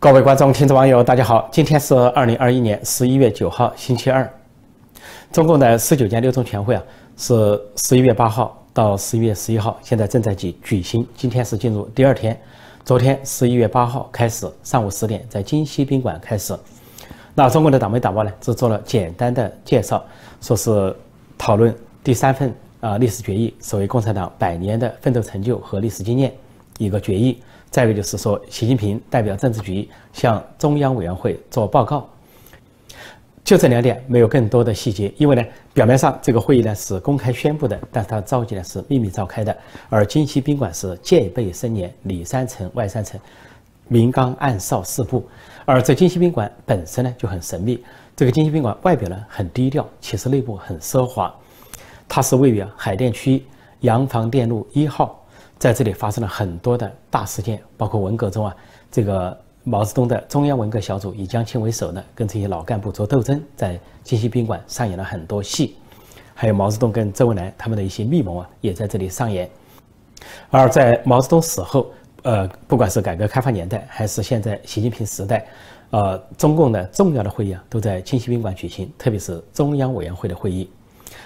[0.00, 1.48] 各位观众、听众、网友，大家好！
[1.50, 4.32] 今天是二零二一年十一月九号，星期二。
[5.32, 6.82] 中共的十九届六中全会啊，
[7.16, 11.04] 是十一月八号到十一月十一号，现在正在举举行。
[11.16, 12.40] 今天是进入第二天。
[12.84, 16.56] 昨天十一月八号开始，上午十点在金溪宾馆开始。
[17.34, 20.04] 那中国的党媒党报呢，只做了简单的介绍，
[20.40, 20.94] 说是
[21.36, 21.74] 讨论
[22.04, 26.32] 第三份啊历史决议，所谓共产党百年的奋斗成就和历史经验
[26.78, 27.42] 一个决议。
[27.70, 32.08] 再一个就是说，习近平代表政治局向中央委员会做报告，
[33.44, 35.12] 就这两点，没有更多的细节。
[35.18, 35.44] 因为呢，
[35.74, 39.56] 表面上这个会议呢是公开宣布的，但是它召集呢是秘密召开的。
[39.90, 43.20] 而金溪宾馆是戒备森严，里三层外三层，
[43.86, 45.26] 明岗暗哨四部。
[45.66, 47.84] 而这金溪宾馆本身呢就很神秘。
[48.16, 51.32] 这个金溪宾馆外表呢很低调，其实内部很奢华。
[52.08, 53.44] 它是位于海淀区
[53.80, 55.17] 洋房店路一号。
[55.58, 58.56] 在这里发生了很多的大事件，包括文革中啊，
[58.92, 65.76] 这个毛泽东的中央文革小组以江青为首的跟这些老干部做斗争，在金溪宾馆上演了很多戏，
[66.32, 69.50] 还有毛泽东跟周恩来他们的一些密谋啊，也在这里上演。
[70.48, 71.90] 而在毛泽东死后，
[72.22, 75.46] 呃，不管是改革开放年代还是现在习近平时代，
[75.90, 80.70] 呃，中共的重要的会议啊都在金溪宾馆举行，特别是中央委员会的会议。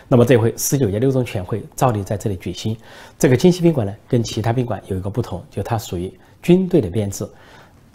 [0.09, 2.77] 那么这回十九届六中全会照例在这里举行。
[3.19, 7.29] 这个金溪宾馆呢，跟其他宾馆有一个不同，就它属于军队的编制，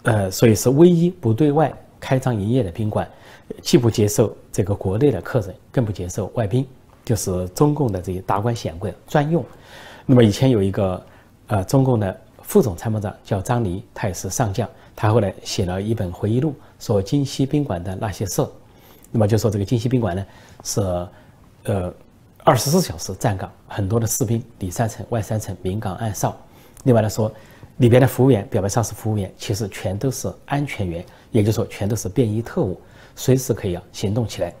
[0.02, 3.08] 呃，所以是唯一不对外开张营业的宾馆，
[3.62, 6.66] 既不接受这个国内的客人，更不接受外宾，
[7.04, 9.44] 就是中共的这些达官显贵专用。
[10.06, 11.06] 那么以前有一个
[11.48, 18.46] 呃中共的副总参谋长叫张黎，他也是上将，他后来写了一本回忆录，说金溪宾馆的那些事。
[19.10, 20.26] 那么就说这个金溪宾馆呢
[20.64, 20.80] 是
[21.72, 21.94] 呃。
[22.44, 26.34] 二十四小时站岗，很多的士兵里三层外三层明岗暗哨。
[26.84, 27.30] 另外来说，
[27.76, 32.80] 里边的服务员表面上是服务员，其实全都是安全员，也就是说全都是便衣特务，
[33.14, 34.54] 随时可以啊行动起来。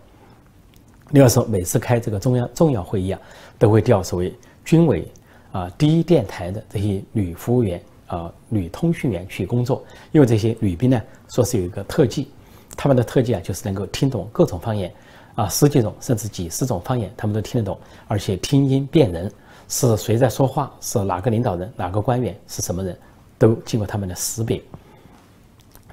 [1.12, 3.20] 另外说，每次开这个中央重要会议啊，
[3.58, 5.10] 都会调所谓军委
[5.52, 9.82] 啊第一电台的这些女服务员啊女通讯员去工作，
[10.12, 12.28] 因为这些女兵呢说是有一个特技，
[12.76, 14.92] 他们的特技啊就是能够听懂各种方言。
[15.38, 17.78] 啊，十几种甚至几十种方言，他们都听得懂，
[18.08, 19.32] 而且听音辨人，
[19.68, 22.98] 是谁在说话，是哪个领导人、哪个官员，是什么人，
[23.38, 24.60] 都经过他们的识别。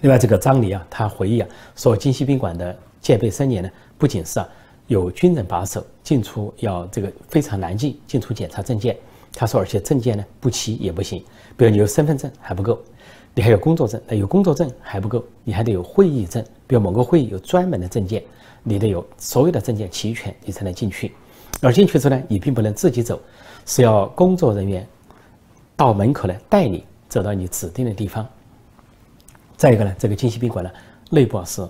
[0.01, 3.69] 另外，这个张黎啊，他回忆啊，说金溪宾馆的戒备森严呢，
[3.99, 4.49] 不仅是啊
[4.87, 8.97] 有军人把守，进出要这个非常难进，进出检查证件。
[9.31, 11.23] 他说，而且证件呢不齐也不行，
[11.55, 12.79] 比如你有身份证还不够，
[13.35, 18.23] 你还有工作证，那有工作证还不够，你还得有会议证，比如某个会议有专门的证件。
[18.67, 21.13] 你得有所有的证件齐全，你才能进去。
[21.61, 23.21] 而进去之后呢，你并不能自己走，
[23.63, 24.83] 是要工作人员
[25.75, 28.27] 到门口来带你走到你指定的地方。
[29.55, 30.71] 再一个呢，这个金溪宾馆呢，
[31.11, 31.63] 内部是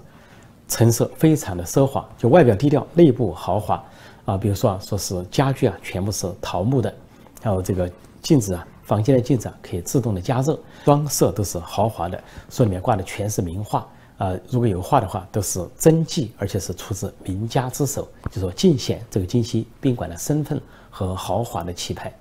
[0.69, 3.83] 陈设非常的奢华，就外表低调，内部豪华
[4.23, 4.37] 啊。
[4.37, 6.95] 比如说啊，说是家具啊，全部是桃木的，
[7.43, 7.91] 还有这个
[8.21, 12.17] 镜子啊，房间的镜子啊，可以自动的加热，装饰都是豪华的，
[12.49, 13.85] 说里面挂的全是名画。
[14.17, 22.13] 啊，如果有画的话，都是真迹，而且是出自名家之手，就说尽显这个金溪宾馆的身份和豪华的气派。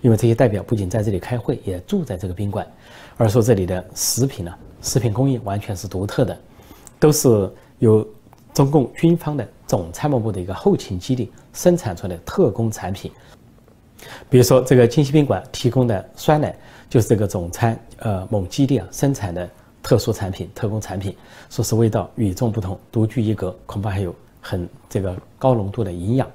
[0.00, 2.66] 因为这些代表不仅在这里开会，也住在这个宾馆，
[3.18, 6.38] 而说这里的食品呢，食品工艺完全是独特的，
[6.98, 8.06] 都是由
[8.54, 13.12] 中共军方的总参谋部的一个后勤基地生产出来的特供产品。
[14.30, 16.56] 比如说，这个金溪宾馆提供的酸奶，
[16.88, 19.46] 就是这个总参呃某基地啊生产的。
[19.86, 21.16] 特殊产品、特供产品，
[21.48, 26.28] 说是味道与众不同、独具一格，恐怕还有很这个高浓度的营养。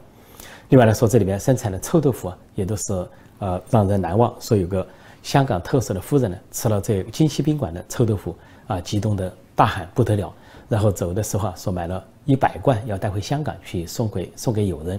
[0.70, 3.06] 另外来说，这里面生产的臭豆腐啊，也都是
[3.40, 4.34] 呃让人难忘。
[4.40, 4.88] 说有个
[5.22, 8.34] 香港特色的夫人呢，吃了这金溪宾馆的臭豆腐
[8.68, 10.34] 啊，激动的大喊不得了。
[10.70, 14.98] 然后走的时候啊，说买了一百罐要带回香港去送给送给友人。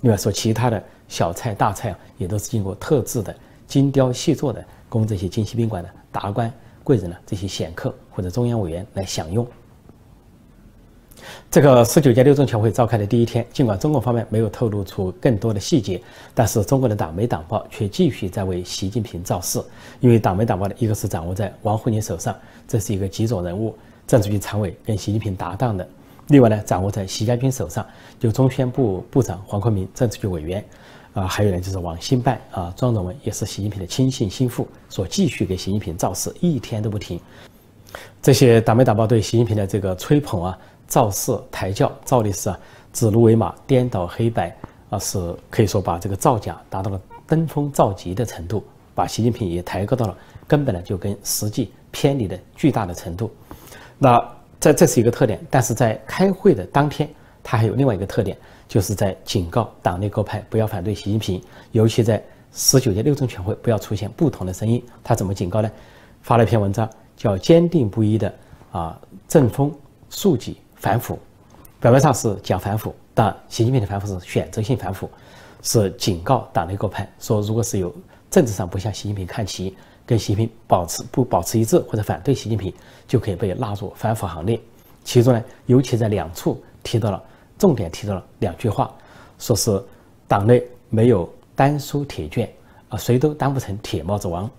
[0.00, 3.36] 另外说，其他的小菜大菜啊，也都是经过特制的
[3.68, 6.50] 精雕细作的，供这些金溪宾馆的达官。
[6.82, 7.16] 贵人呢？
[7.26, 9.46] 这些显客或者中央委员来享用。
[11.50, 16.00] 这个十九届六中全会召开的第一天，尽管中共方面没有透露出更多的细节，
[16.34, 19.62] 但是中国的党媒党报却继续在为习近平造势。
[20.00, 22.34] 因为党媒党报呢，一个是掌握在王沪宁手上，
[22.66, 23.76] 这是一个极左人物，
[24.06, 25.84] 政治局常委跟习近平搭档的；
[26.28, 27.86] 另外呢，掌握在习家军手上，
[28.18, 30.64] 就中宣部部长黄坤明，政治局委员。
[31.14, 37.20] 啊，还有呢，就是网信办啊，庄荣文也是习近平的亲信心腹，所继续给习近平造势，一天都不停。
[38.22, 42.58] 这些党媒党报对习近平的这个吹捧啊、造势抬轿，照例是啊
[42.92, 44.56] 指鹿为马、颠倒黑白
[44.90, 48.64] 啊，是可以说把这个造假达到了登峰造极的程度。
[48.94, 50.14] 把习近平也抬高到了
[50.46, 53.30] 根本呢就跟实际偏离的巨大的程度。
[53.98, 54.22] 那
[54.60, 57.08] 这这是一个特点，但是在开会的当天，
[57.42, 58.36] 他还有另外一个特点，
[58.68, 61.42] 就是在警告党内各派不要反对习近平，
[61.72, 62.22] 尤其在
[62.52, 64.82] 十九届六中全会不要出现不同的声音。
[65.02, 65.70] 他怎么警告呢？
[66.22, 68.32] 发了一篇文章，叫“坚定不移的
[68.70, 69.74] 啊正风
[70.08, 71.18] 肃纪反腐”，
[71.80, 75.10] 表面上是讲反腐，但习近平的反腐是选择性反腐。
[75.64, 77.94] 是警告党内各派说，如果是有
[78.28, 82.72] 政治上不向习近平看齐，跟习近平保持不保持一致或者反对习近平，
[83.06, 84.60] 就可以被纳入反腐行列。
[85.04, 87.22] 其中呢，尤其在两处提到了，
[87.58, 88.92] 重点提到了两句话，
[89.38, 89.82] 说是
[90.26, 92.50] 党内没有丹书铁卷，
[92.88, 94.50] 啊，谁都当不成铁帽子王。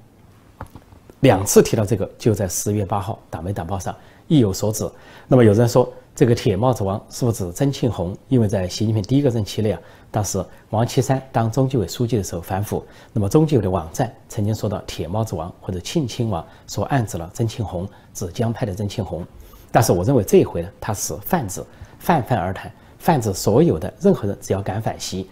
[1.21, 3.95] 两次提到这个，就在十月八号《党媒党报》上
[4.27, 4.89] 意有所指。
[5.27, 5.91] 那么有人说。
[6.15, 8.15] 这个铁帽子王是不是指曾庆红？
[8.27, 9.81] 因为在习近平第一个任期内啊，
[10.11, 19.25] 当时王岐山当中纪委书记的时候反腐，那么中纪委的网站曾经说到铁帽子王或者庆亲王，说暗指了曾庆红，指江派的曾庆红。
[19.71, 21.63] 但是我认为这一回呢，他是泛指，
[21.97, 22.71] 泛泛而谈，
[23.03, 25.29] 泛指所有的任何人只要敢反习。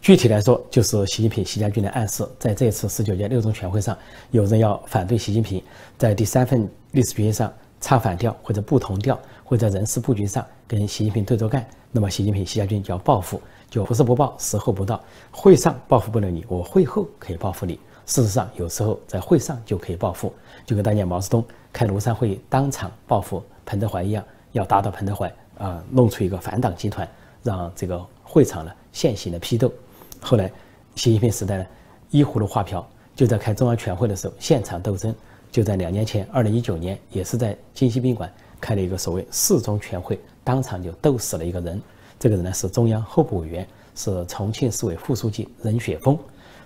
[0.00, 3.98] 具体来说，就是习近平、习家军的暗示，在这次十九届六中全会上，
[4.30, 5.60] 有人要反对习近平，
[5.98, 9.18] 在第三份历史决议上唱反调或者不同调。
[9.42, 15.02] 会在人事布局上跟习近平对着干，那么习近平、习家军就要报复，就不是不报，时候不到。
[15.32, 17.74] 会上报复不了你，我会后可以报复你。
[18.06, 20.32] 事实上，有时候在会上就可以报复，
[20.64, 27.08] 就跟当年毛泽东开庐山会议当场报复彭德怀一样，要打倒彭德怀啊，弄出一个反党集团，
[27.42, 29.72] 让这个会场呢现行的批斗。
[30.20, 30.50] 后来，
[30.96, 31.66] 习近平时代呢，
[32.10, 35.14] 依葫芦画瓢，就在开中央全会的时候现场斗争。
[35.52, 38.32] 就在两年前，二零一九年，也是在金西宾馆。
[38.60, 41.80] 开了一个所谓四中全会，当场就斗死了一个人。
[42.18, 46.18] 这个人呢是中央候补委员，是重庆市委副书记任雪峰。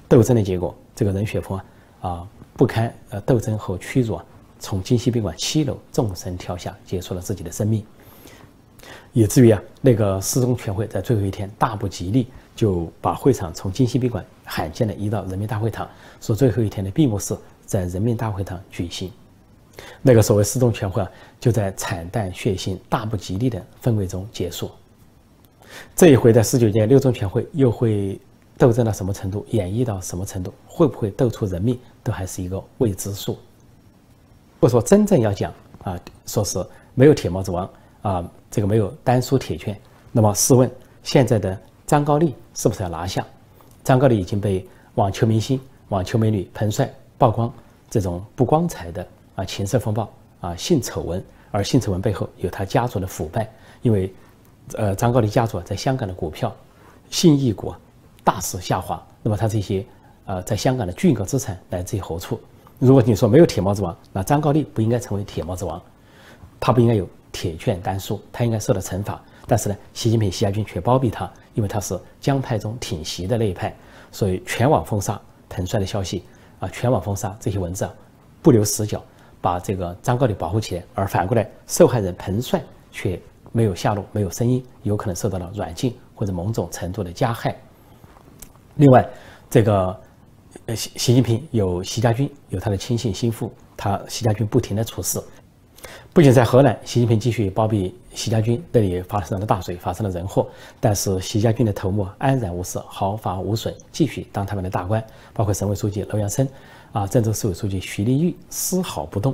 [0.06, 1.64] 斗争的结果，这个任雪峰啊
[2.08, 4.25] 啊不堪呃斗争和屈辱啊，
[4.61, 7.84] 从金西宾馆七楼纵身跳下，结束了自己的生命。
[9.12, 15.88] 以至于啊那个四中全会在最后一天大不吉利，就把会场从金星宾馆罕见的移到人民大会堂，
[16.20, 17.37] 说最后一天的闭幕式
[17.67, 19.11] 在人民大会堂举行。
[20.02, 24.70] 那个所谓四中全会啊，就在惨淡血腥、大不吉利的氛围中结束。
[25.94, 28.19] 这一回的十九届六中全会又会
[28.56, 33.38] 斗争到什么程度，演绎到什么程度，会不会斗出人命，都还是一个未知数。
[34.58, 35.52] 不说，真正要讲
[35.84, 35.96] 啊，
[36.26, 36.58] 说是
[36.94, 37.70] 没有铁帽子王
[38.02, 39.78] 啊，这个没有丹书铁券，
[40.12, 40.70] 那么试问，
[41.02, 43.24] 现在的张高丽是不是要拿下？
[43.84, 47.52] 张高丽已经被网球明星、网球美女彭帅曝光
[47.90, 49.06] 这种不光彩的。
[49.34, 53.48] 啊，情色风暴啊，性丑闻，而性丑闻背后有他家族的腐败，
[53.82, 54.12] 因为，
[54.72, 56.52] 呃，张高丽家族在香港的股票，
[57.08, 57.72] 信义股
[58.24, 59.86] 大势下滑，那么他这些
[60.26, 62.40] 呃在香港的巨额资产来自于何处？
[62.80, 65.80] 如果你说没有铁帽子王，那张高丽不应该成为铁帽子王，
[66.60, 69.20] 他不应该有铁券丹书，他应该受到惩罚。
[69.46, 73.75] 但是呢，习近平、习家军却包庇他，因为他是江派中挺习的那一派，
[74.12, 76.25] 所以全网封杀彭帅的消息
[76.60, 77.88] 啊，全网封杀这些文字，
[78.43, 79.02] 不留死角。
[79.40, 82.60] 把这个张高丽保护起来，而反过来，受害人彭帅
[82.90, 83.19] 却
[83.52, 87.56] 没有下落，没有声音，有可能受到了软禁或者某种程度的加害。
[88.75, 89.08] 另外，
[89.49, 90.00] 这个
[90.66, 95.22] 呃习习近平有习家军，有他的亲信心腹，他习家军不停的出事，
[96.19, 100.48] 不仅在河南，习近平继续包庇习家军，那里发生了大水，发生了人祸，
[100.81, 105.01] 但是习家军的头目安然无事，毫发无损，继续当他们的大官，
[105.32, 106.48] 包括省委书记楼阳生。
[106.91, 109.32] 啊，郑州市委书记徐立玉丝毫不动。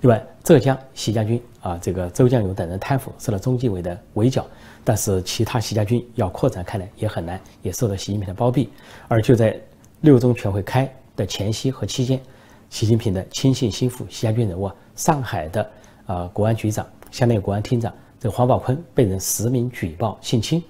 [0.00, 4.44] 另外，浙江习家军啊，这个周江勇等人贪腐，受到中纪委的围剿。
[4.82, 8.68] 但是，其他习家军要扩展开来也很难，也受到习近平的包庇。
[9.06, 9.56] 而就在
[10.00, 12.20] 六中全会开的前夕和期间，
[12.68, 15.70] 习近平的亲信心腹习家军人物，上海的
[16.06, 20.62] 啊国安局长，相当于国安厅长，这个黄宝坤被人实名举报性侵，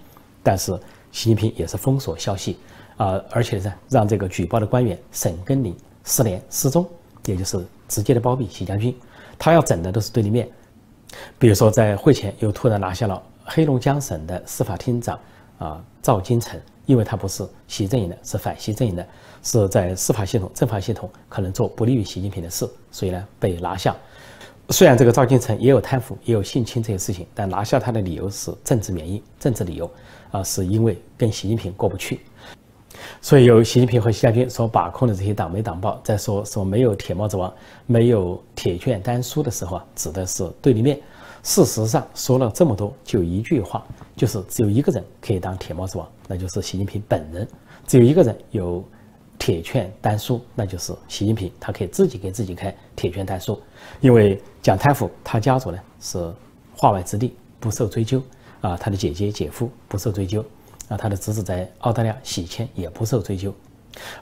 [0.42, 0.72] 但是
[1.12, 2.58] 习近平也是封锁消息
[2.96, 5.76] 啊，而且呢，让这个举报的官员沈根林。
[6.08, 6.86] 失联失踪，
[7.24, 8.96] 也就是直接的包庇习将军，
[9.36, 10.48] 他要整的都是对立面。
[11.36, 15.18] 比如说，在会前又突然拿下了黑龙江省的司法厅长
[15.58, 19.04] 啊赵金成，因为他不是习阵营的，是反习阵营的，
[19.42, 23.92] 是在司法系统、政法系统可能做不利于习近平的事，所以呢被拿下。
[24.70, 29.88] 虽然这个赵金成也有贪腐，也有性侵这些事情，但拿下他的理由是政治原因、政治理由
[30.32, 32.20] 啊，是因为跟习近平过不去。
[33.20, 37.52] 所以，由习近平和习家军所把控的这些党媒党报，在说说没有铁帽子王、
[37.86, 40.98] 没有铁券丹书的时候啊，指的是对立面。
[41.42, 47.46] 事实上，说了这么多，就一句话，就是只有一个人可以当铁帽子王，那就是习近平本人。
[47.86, 48.84] 只有一个人有
[49.38, 49.62] 铁。
[49.62, 53.60] 券丹书，那就是习近平，他可以自己给自己开铁券丹书。
[54.00, 56.32] 因为蒋太傅他家族呢是
[56.76, 58.22] 化外之地，不受追究
[58.60, 60.44] 啊，他的姐姐姐夫不受追究
[60.88, 63.52] 啊，他的侄子在澳大利亚洗钱也不受追究。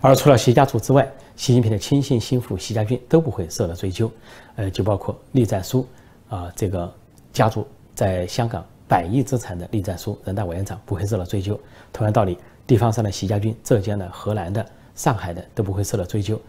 [0.00, 1.06] 而除了习家族之外，
[1.36, 4.10] 习近平的亲信心腹习家军都不会受到追究，
[4.56, 5.86] 呃，就包括栗战书
[6.28, 6.92] 啊，这个
[7.32, 11.58] 家族在香港百亿资产的栗战书，人大委员长不会受到追究。
[11.92, 14.64] 同样道理，地方上的习家军，浙江的、河南的、
[14.94, 16.40] 上海的都不会受到追究，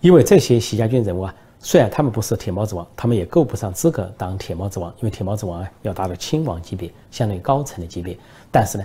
[0.00, 8.18] 因为这些习家军人物啊，虽然他们不是铁帽子王，他们也够不上资格当铁帽子王，因为铁帽子王啊要达到亲王级别，相当于高层的级别，
[8.50, 8.84] 但是呢，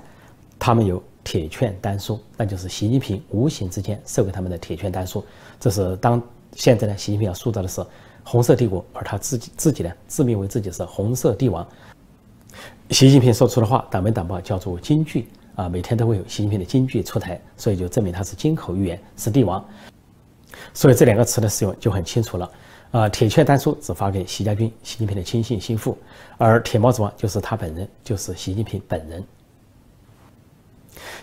[0.60, 1.02] 他们有。
[1.24, 5.24] 铁券丹书，那就是习近平无形之间授给他们的铁券丹书。
[5.60, 6.20] 这是当
[6.56, 7.86] 现在呢，习近平要塑造的是
[8.24, 11.66] 红色帝国，而他自己自己呢，自命为自己是红色帝王。
[12.90, 19.64] 习近平说出的话，党媒党报叫做金句啊，每天都会有习近平的金句出台，所以就证明他是金口玉言，是帝王。
[20.74, 22.52] 所以这两个词的使用就很清楚了
[22.92, 23.10] 啊。
[23.10, 25.98] 铁券丹书只发给习家军，习近平的亲信心腹，
[26.38, 29.24] 而铁帽子王就是他本人，就是习近平本人。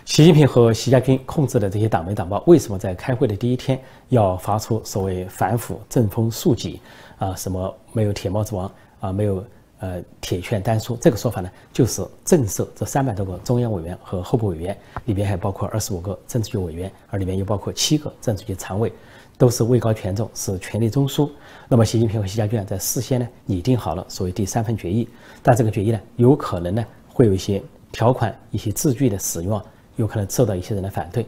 [0.03, 6.81] 习近平和习家军控制的这些党媒党报，为什么在开会的第一天要发出所谓反腐、正风肃纪
[7.19, 7.35] 啊？
[7.35, 9.11] 什么没有铁帽子王啊？
[9.11, 9.45] 没有
[9.79, 11.49] 呃铁券丹书这个说法呢？
[11.73, 18.91] 就是震慑这三百多个中央委员和候补委员，里边还包括二十五个政治局委员，而里面又包括七个政治局常委，
[19.37, 21.29] 都是位高权重，是权力中枢。
[21.67, 25.07] 那么习近平和习家军在事先呢拟定好了所谓第三份决议，
[25.41, 29.63] 但这个决议呢有可能呢会有一些条款、一些字句的使用啊。
[29.95, 31.23] 有可能受到一些人的反对，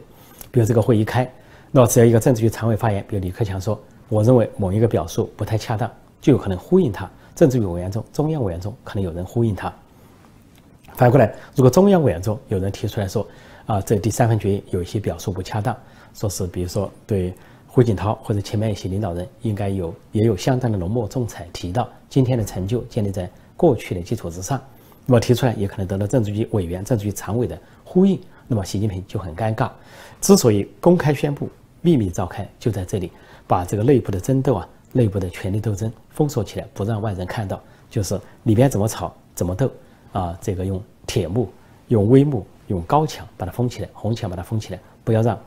[0.50, 1.30] 比如这个会议开，
[1.70, 3.78] 那只要一个政治局常委发言，比如李克强说
[4.08, 5.90] ：“我认为某一个表述不太恰当”，
[6.22, 7.04] 就有可能呼应他。
[7.34, 9.72] 政治委员中、中央委员中可能有人呼应他。
[10.94, 13.26] 反过来，如果中央委员中有人提出来说
[13.66, 15.76] ：“啊，这第三份决议有一些表述不恰当，
[16.14, 17.32] 说是比如说对
[17.66, 24.60] 胡锦涛或者前面一些领导人应该有也有相当的浓墨重彩提到今天的成就建立在过去的基础之上。”
[25.04, 28.20] 那么提出来也可能得到政治局委员、政治局常委的呼应。
[28.46, 29.70] 那么习近平就很尴尬，
[30.20, 31.48] 之所以公开宣布、
[31.80, 33.10] 秘密召开，就在这里，
[33.46, 39.70] 把这个内部的争斗啊、内部的权力斗争封锁起来，不让外人看到，就是里边怎么吵、怎么斗
[40.12, 41.50] 啊，这个用铁幕、
[41.88, 45.38] 用微幕、用高墙把它封起来，红墙把它封起来，不要让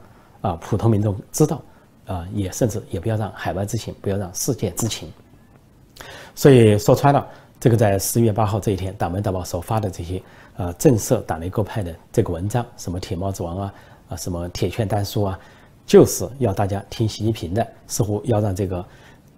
[0.42, 1.62] 啊普通民众知道，
[2.06, 5.12] 啊也甚至也不要让海外知情，不要让世界知情。
[6.36, 7.25] 所以说穿了。
[7.58, 10.22] 这个在十一月八号这一天，党媒党报所发的这些
[10.58, 13.74] 呃震慑党内各派的这个文章，什么铁帽子王啊，
[14.10, 15.40] 啊什么铁券丹书啊，
[15.84, 18.86] 就是要大家听习近平的，似乎要让这个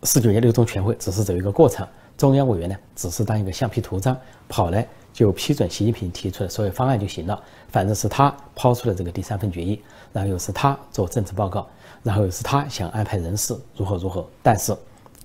[0.04, 1.88] 十九届六中全会只是走一个过程，
[2.18, 9.82] 中央委员呢只是当一个橡皮图章，跑来就批准习近平提出的所有方案就行了，反正是他抛出了这个第三份决议，
[10.13, 11.68] 然后又是他做政治报告，
[12.04, 14.75] 然后又是他想安排人事如何如何，但是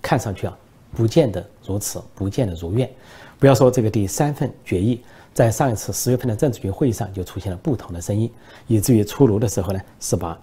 [0.00, 0.57] 看上去啊。
[0.95, 2.87] 不见得如此，不见得如愿。
[3.38, 5.00] 不要说这个第三份决议，
[5.33, 8.31] 在上一次十月份的政治局会议上就出现了不同的声音，
[8.67, 10.38] 以至于出炉的时候呢，是把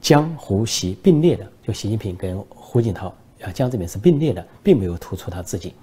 [0.00, 5.74] 江胡习并列的，就习近平跟胡锦涛啊江泽民是并列的，并没有突出他自己，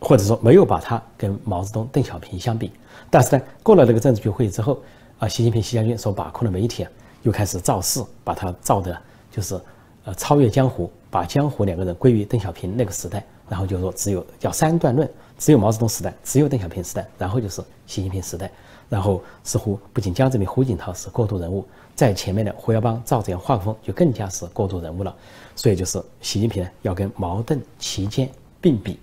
[0.00, 2.72] 或者说没有把他跟毛泽东、邓小平相比。
[3.10, 4.78] 但是呢，过了那个政治局会议之后，
[5.18, 6.86] 啊，习近平、习家军所把控的媒体，
[7.22, 8.96] 又开始造势，把他造的，
[9.30, 9.60] 就是
[10.04, 10.90] 呃超越江湖。
[11.10, 18.50] 把江湖两个人归于邓小平那个时代，然后就说只有叫三段论，只有毛泽东时代，只有邓小平时代，然后就是习近平时代，
[18.88, 25.14] 然后似乎不仅江泽民、胡锦涛是过渡人物，在前面的胡耀邦、赵紫阳、华国锋就更加是过渡人物了，
[25.54, 28.28] 所以就是习近平呢要跟毛邓齐肩
[28.60, 28.98] 并比，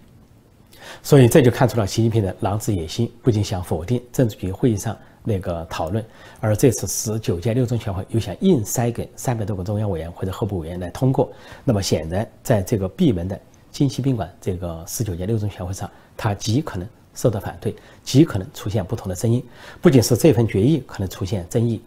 [1.04, 4.98] 所以这就看出了习近平的狼子野心，不仅想否定政治局会议上。
[5.22, 6.04] 那个讨论，
[6.40, 11.30] 而这次十九届六中全会又想硬塞给三百多个中央委员或者候补委员来通过，
[11.66, 19.44] 那么显然在这个闭门的金溪宾馆这个十九届六中全会上，他极可能受到反对，极可能出现不同的声音。
[19.82, 21.82] 不仅是这份决议可能出现争议，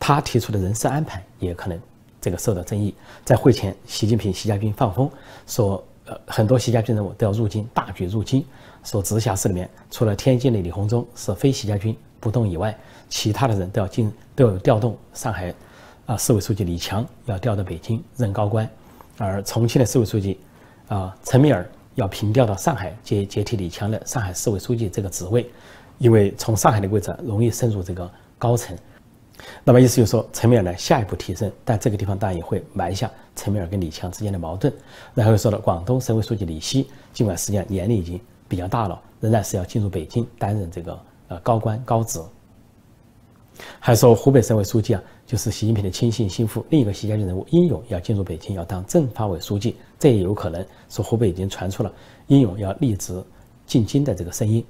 [0.00, 1.78] 他提出的人事安排也可能
[2.20, 2.92] 这个受到争议。
[3.24, 5.08] 在会前，习近平、习家军放风
[5.46, 8.44] 说，呃，很多习家军人物都要入京，大举入京，
[8.82, 11.96] 说直辖市里面除了天津的李鸿忠是非习家军。
[12.22, 12.78] 不动以外，
[13.08, 14.94] 其他的人都要进，都要调动。
[15.14, 15.54] 上海
[16.04, 18.68] 啊，市委书记李强要调到北京任高官，
[19.16, 20.38] 而重庆的市委书记
[20.88, 25.50] 啊陈敏尔要平调到上海接接替李强的上海市委书记这个职位，
[25.96, 28.76] 因为从上海的位置容易深入这个高层。
[29.64, 34.72] 那么意思就是说，陈敏尔呢下一步提升，但这个地方当然也会埋下陈敏尔跟李强之间的矛盾。
[35.14, 40.98] 然后又说了，广东省委书记李希，尽管实际上年龄已经比较大了，仍然是要进入北京担任这个。
[41.30, 42.20] 呃，高官高职，
[43.78, 50.66] 还说湖北省委书记啊，就是习近平的亲信心腹，另一个习家军人物殷勇要进入北京，要当政法委书记，这也有可能。
[50.88, 51.92] 说湖北已经传出了
[52.26, 53.22] 殷勇要立职
[53.64, 54.66] 进京的这个声音。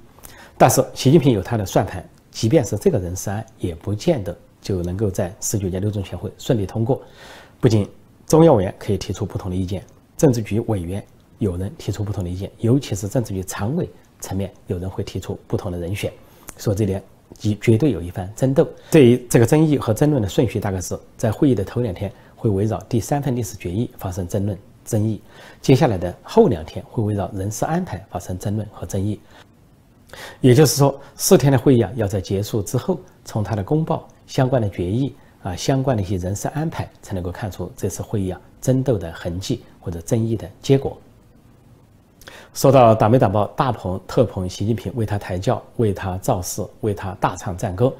[0.55, 7.01] 但是习近平有他的算盘，即便是这个人事案，也不见得就能够在十九届六中全会顺利通过。
[7.59, 7.87] 不仅
[8.27, 9.83] 中央委员可以提出不同的意见，
[10.15, 11.03] 政治局委员
[11.39, 13.89] 有人提出不同的意见，尤其是政治局常委
[14.19, 16.11] 层面有人会提出不同的人选。
[16.57, 17.03] 说这点。
[17.37, 18.67] 即绝对有一番争斗。
[18.91, 25.21] 对于这个争议和争论的顺序，大概是在会议的头两天会围绕第三份历史决议发生争论争议，
[25.61, 29.17] 接下来的后两天会围绕人事安排发生争论和争议。
[30.41, 40.97] 也就是说，四天的会议啊，要在结束之后，从他的公报、相关的决议啊、相关的一些人事安排，才能够看出这次会议啊争斗的痕迹或者争议的结果。
[42.53, 47.91] 说到党媒党报大捧特捧习近平，为他抬轿，为他造势，为他大唱赞歌，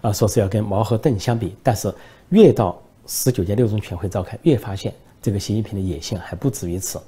[0.00, 1.56] 啊，说是要跟毛和邓相比。
[1.60, 1.92] 但是
[2.28, 7.00] 越到十九届六中全会召开，越发现这个习近平的野心还不止于此。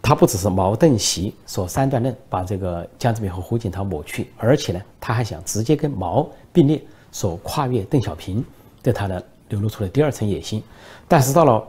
[0.00, 8.44] 他不只是毛邓习说三段论，把这个江泽民和胡锦涛抹去，而且呢，他还想直接跟毛并列，所跨越邓小平，
[8.82, 10.62] 对他呢流露出了第二层野心。
[11.08, 11.62] 但是到了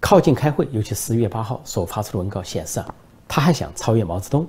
[0.00, 2.94] 靠近开会，尤其十一月八号所发出的文稿显示啊。
[3.30, 4.46] 他还想超越毛泽东，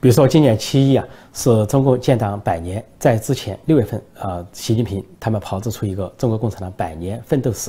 [0.00, 7.68] 比如说今年七一啊，是中共建党百年，在之前六月份啊，习近平他们炮制出一个中国共产党百年奋斗史，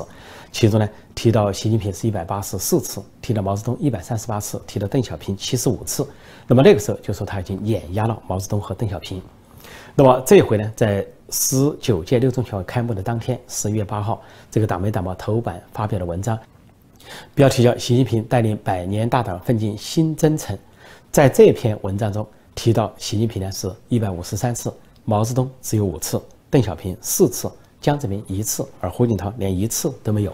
[0.52, 6.08] 其中呢提到习近平是一百八十四次，提到毛泽东一百三十八次，提到邓小平七十五次，
[6.46, 9.20] 那么那个时候就说他已经碾压了毛泽东和邓小平。
[9.96, 16.38] 那么这一回呢，在十九届六中全会开幕的当天，十一月八号，这个党媒党报头版发表的文章。
[17.36, 20.58] 标题叫“习近平带领百年大党奋进新征程”。
[21.12, 24.74] 在这篇文章中提到，习近平呢是一百五十三次，
[25.06, 30.34] 毛泽东只有五次，邓小平四次，江泽民一次，而胡锦涛连一次都没有，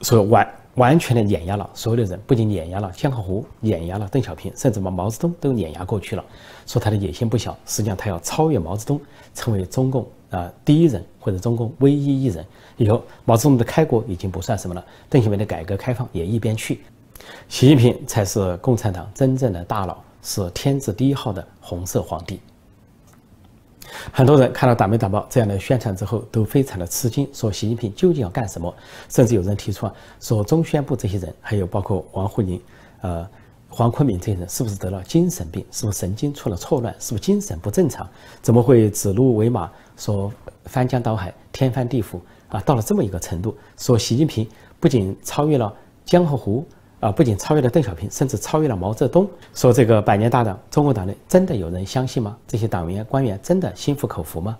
[0.00, 6.24] 所以完完全的碾压了所有的人，不仅碾压了江河湖，碾压了邓小平，甚至把毛泽东都碾压过去了。
[6.66, 9.00] 说他的野心不小，实际上他要超越毛泽东，
[9.34, 12.44] 成为中共啊第一人或者中共唯一一人。
[12.76, 16.80] 以后毛泽东的开国已经不算什么了，邓小平的改革开放也一边去，
[17.48, 22.40] 习近平才是共产党真正的大佬，是天字第一号的红色皇帝。
[24.12, 28.74] 很多人看到党媒党报这样的宣传之后，都非常的吃惊，说习近平究竟要干什么？
[29.08, 32.60] 甚至有人提出啊，说中宣部这些人，还有包括王沪宁、
[33.00, 33.26] 呃
[33.68, 35.64] 黄坤明这些人，是不是得了精神病？
[35.72, 36.94] 是不是神经出了错乱？
[37.00, 38.08] 是不是精神不正常？
[38.40, 40.32] 怎么会指鹿为马，说
[40.66, 42.20] 翻江倒海、天翻地覆？
[42.50, 46.64] 啊，到了这么一个程度，说习近平不仅超越了江河湖，
[47.04, 49.28] 啊，不仅超越了邓小平，甚至超越了毛泽东。
[49.52, 52.34] 说这个百年大党，中国党内真的有人相信吗？
[52.48, 54.56] 这些党员官员真的心服口服吗？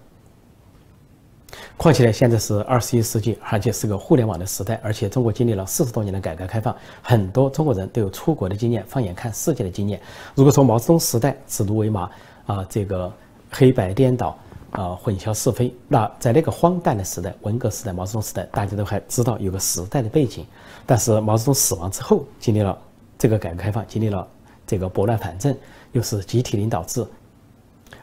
[1.78, 9.98] 况且呢，现在是二十一世纪，而且是个互联网的时代，而且中国经历了四十多年的改革开放，很多中国人都有出国的经验，放眼看世界的经验。
[10.34, 12.10] 如果说毛泽东时代指鹿为马，
[12.44, 13.10] 啊，这个
[13.50, 14.36] 黑白颠倒。
[14.74, 15.72] 啊，混淆是非。
[15.86, 20.44] 那在那个荒诞的时代，文革时代、毛泽东时代，大家都还知道有个时代的背景。
[20.84, 22.76] 但是毛泽东死亡之后，经历了
[23.16, 24.26] 这个改革开放，经历了
[24.66, 25.56] 这个拨乱反正，
[25.92, 27.06] 又是集体领导制，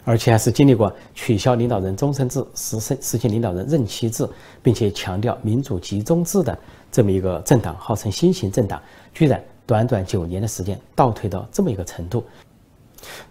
[0.06, 4.26] 而且还是经历过取消领导人终身制，实实实行领导人任期制，
[4.64, 6.58] 并且强调民主集中制的
[6.90, 8.82] 这么一个政党，号称新型政党，
[9.14, 12.24] 居然短短九年的时间倒退到这么一个程度。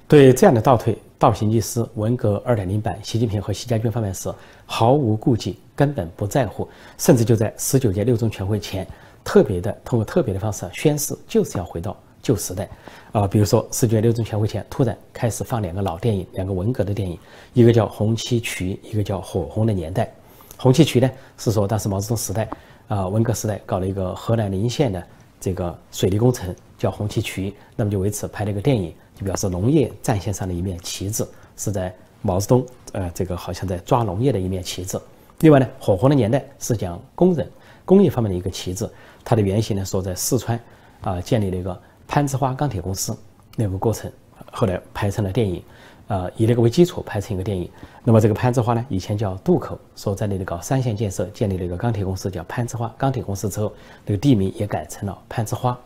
[0.08, 0.96] 对这样的倒退。
[1.18, 4.32] 倒行逆施，文革二点零版，习近平和习家军方面是
[4.64, 8.86] 毫无顾忌，根本不在乎，甚至就在十九届六中全会前，
[9.22, 12.66] 特别的通过特别的方式宣誓，就是要回到旧时代，
[13.12, 17.18] 啊，比如说十九届六中全会前突然开始放两个老电影，两个文革的电影，
[17.52, 20.04] 一个叫《红旗渠》，一个叫《火红的年代》。
[20.56, 22.48] 《红旗渠》呢是说当时毛泽东时代，
[22.88, 25.06] 啊，文革时代搞了一个河南临县的
[25.38, 28.94] 这个水利工程，叫红旗渠，那么就为此拍了一个电影。
[29.24, 34.98] 表示农业战线上的一面旗帜，是在毛泽东，呃，这个好像在抓农业的一面旗帜。
[35.40, 37.50] 另外呢，火红的年代是讲工人、
[37.84, 38.88] 工业方面的一个旗帜，
[39.24, 40.60] 它的原型呢，说在四川，
[41.00, 43.16] 啊，建立了一个攀枝花钢铁公司
[43.56, 44.10] 那个过程，
[44.52, 45.62] 后来拍成了电影，
[46.08, 47.70] 呃，以那个为基础拍成一个电影。
[48.04, 53.72] 那么这个攀枝花呢，以前叫渡口，说在那里搞三线建设，建立了一个钢铁公司，叫攀枝花钢铁公司之后，
[54.04, 55.78] 那个地名也改成了攀枝花。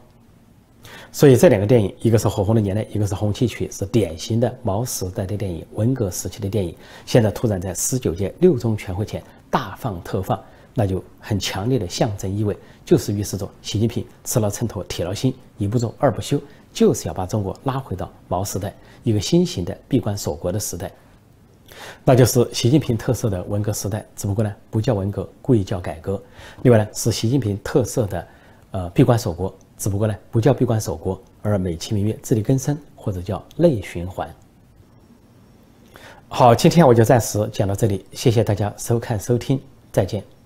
[1.13, 6.75] 所以这两个电影，一个是《火红的年代》，一个是《红旗渠》，是典型的毛时代的电影，文革时期的电影。
[7.07, 10.41] 现在突然在十九届六中全会前大放特放，
[10.75, 16.41] 那就很强烈的象征意味，就是预示着习近平吃了秤砣铁了心，一不做二不休，
[16.73, 20.91] 就是要把中国拉回到毛时代，一个新型的闭关锁国的时代。
[22.05, 26.23] 那就是习近平特色的文革时代，只不过呢不叫文革，故意叫改革。
[26.63, 28.27] 另外呢是习近平特色的
[28.71, 29.53] 呃闭关锁国，
[29.85, 34.27] 只不过呢不叫闭关守国，而美其名曰自力更生或者叫内循环。
[36.27, 39.61] 好，今天我就暂时讲到这里，谢谢大家收看收听，
[39.93, 40.35] 再见。